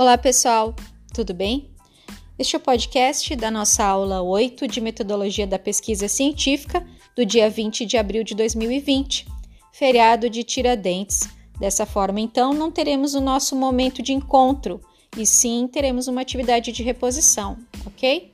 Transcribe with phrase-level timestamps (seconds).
[0.00, 0.74] Olá, pessoal,
[1.12, 1.68] tudo bem?
[2.38, 6.82] Este é o podcast da nossa aula 8 de Metodologia da Pesquisa Científica
[7.14, 9.26] do dia 20 de abril de 2020,
[9.70, 11.28] feriado de Tiradentes.
[11.58, 14.80] Dessa forma, então, não teremos o nosso momento de encontro
[15.18, 18.32] e sim teremos uma atividade de reposição, ok?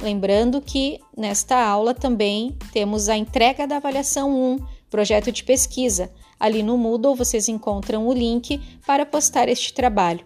[0.00, 6.10] Lembrando que nesta aula também temos a entrega da avaliação 1, projeto de pesquisa.
[6.40, 10.24] Ali no Moodle vocês encontram o link para postar este trabalho.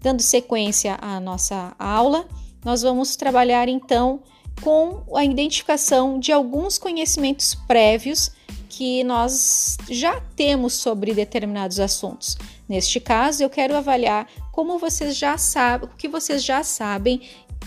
[0.00, 2.26] Dando sequência à nossa aula,
[2.64, 4.20] nós vamos trabalhar então
[4.62, 8.30] com a identificação de alguns conhecimentos prévios
[8.68, 12.36] que nós já temos sobre determinados assuntos.
[12.68, 17.22] Neste caso, eu quero avaliar como vocês já sabem, o que vocês já sabem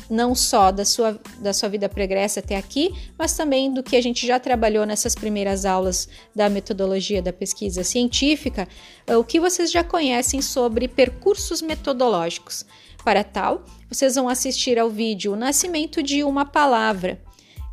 [0.09, 4.01] não só da sua, da sua vida pregressa até aqui, mas também do que a
[4.01, 8.67] gente já trabalhou nessas primeiras aulas da metodologia da pesquisa científica,
[9.07, 12.65] eh, o que vocês já conhecem sobre percursos metodológicos.
[13.05, 17.19] Para tal, vocês vão assistir ao vídeo O Nascimento de uma Palavra.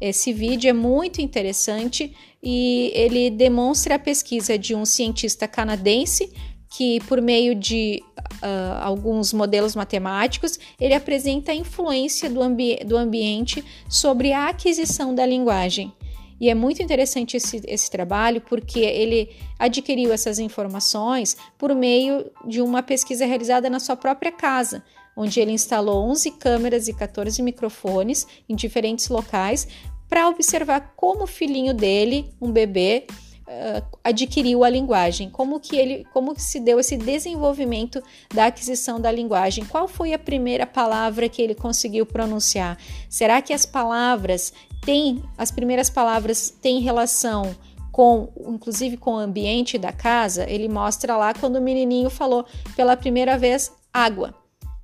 [0.00, 6.33] Esse vídeo é muito interessante e ele demonstra a pesquisa de um cientista canadense
[6.69, 8.03] que, por meio de
[8.43, 15.15] uh, alguns modelos matemáticos, ele apresenta a influência do, ambi do ambiente sobre a aquisição
[15.15, 15.93] da linguagem.
[16.41, 22.61] E é muito interessante esse, esse trabalho porque ele adquiriu essas informações por meio de
[22.63, 24.85] uma pesquisa realizada na sua própria casa,
[25.17, 29.67] onde ele instalou 11 câmeras e 14 microfones em diferentes locais
[30.09, 33.07] para observar como o filhinho dele, um bebê,
[33.49, 39.01] uh, adquiriu a linguagem, como que ele, como que se deu esse desenvolvimento da aquisição
[39.01, 42.79] da linguagem, qual foi a primeira palavra que ele conseguiu pronunciar?
[43.09, 44.53] Será que as palavras
[44.85, 47.57] têm, as primeiras palavras têm relação
[47.91, 50.49] com, inclusive com o ambiente da casa?
[50.49, 52.45] Ele mostra lá quando o menininho falou
[52.77, 54.35] pela primeira vez água.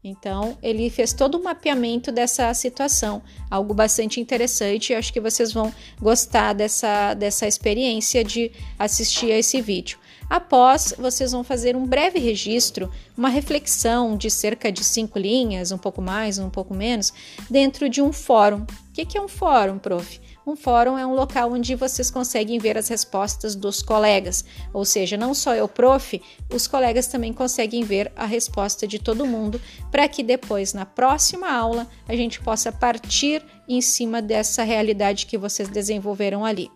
[0.07, 4.93] Então, ele fez todo o um mapeamento dessa situação, algo bastante interessante.
[4.93, 9.99] Acho que vocês vão gostar dessa, dessa experiência de assistir a esse vídeo.
[10.29, 15.79] Após, vocês vão fazer um breve registro, uma reflexão de cerca de cinco linhas, um
[15.79, 17.13] pouco mais, um pouco menos,
[17.51, 18.63] dentro de um fórum.
[18.63, 20.21] O que é um fórum, prof?
[20.47, 25.17] Um fórum é um local onde vocês conseguem ver as respostas dos colegas, ou seja,
[25.17, 26.21] não só eu, prof,
[26.53, 29.61] os colegas também conseguem ver a resposta de todo mundo,
[29.91, 35.39] para que depois, na próxima aula, a gente possa partir em cima dessa realidade que
[35.39, 36.71] vocês desenvolveram ali.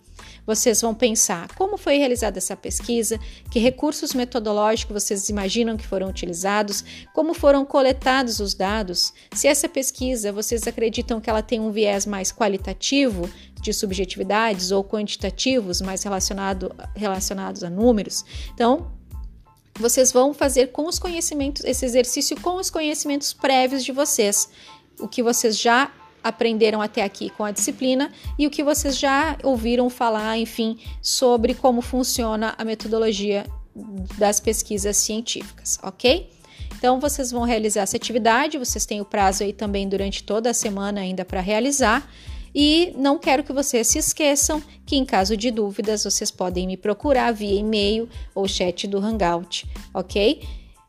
[0.49, 3.21] Vocês vão pensar como foi realizada essa pesquisa,
[3.51, 6.83] que recursos metodológicos vocês imaginam que foram utilizados,
[7.13, 12.07] como foram coletados os dados, se essa pesquisa vocês acreditam que ela tem um viés
[12.07, 13.29] mais qualitativo,
[13.61, 18.25] de subjetividades, ou quantitativos, mais relacionado, relacionados a números.
[18.55, 18.91] Então,
[19.79, 24.49] vocês vão fazer com os conhecimentos, esse exercício com os conhecimentos prévios de vocês,
[24.99, 25.93] o que vocês já
[26.23, 31.55] aprenderam até aqui com a disciplina e o que vocês já ouviram falar, enfim, sobre
[31.55, 33.47] como funciona a metodologia
[34.19, 36.31] das pesquisas científicas, ok?
[36.77, 40.55] Então, vocês vão realizar essa atividade, vocês têm o prazo aí também durante toda a
[40.55, 42.09] semana ainda para realizar.
[42.55, 46.77] E não quero que vocês se esqueçam que, em caso de dúvidas, vocês podem me
[46.77, 50.43] procurar via e-mail ou chat do Hangout, ok?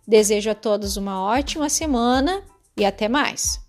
[0.08, 2.44] Desejo a todos uma ótima semana
[2.78, 3.69] e até mais!